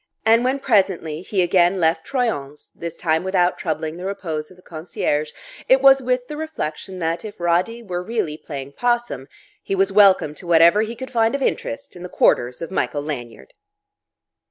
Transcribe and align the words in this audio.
And 0.25 0.43
when 0.43 0.57
presently 0.57 1.21
he 1.21 1.43
again 1.43 1.79
left 1.79 2.05
Troyon's 2.07 2.71
(this 2.73 2.95
time 2.95 3.23
without 3.23 3.59
troubling 3.59 3.97
the 3.97 4.05
repose 4.07 4.49
of 4.49 4.57
the 4.57 4.63
concierge) 4.63 5.29
it 5.69 5.79
was 5.79 6.01
with 6.01 6.27
the 6.27 6.35
reflection 6.35 6.97
that, 6.97 7.23
if 7.23 7.39
Roddy 7.39 7.83
were 7.83 8.01
really 8.01 8.35
playing 8.35 8.71
'possum, 8.71 9.27
he 9.61 9.75
was 9.75 9.91
welcome 9.93 10.33
to 10.33 10.47
whatever 10.47 10.81
he 10.81 10.95
could 10.95 11.11
find 11.11 11.35
of 11.35 11.43
interest 11.43 11.95
in 11.95 12.01
the 12.01 12.09
quarters 12.09 12.63
of 12.63 12.71
Michael 12.71 13.03
Lanyard. 13.03 13.53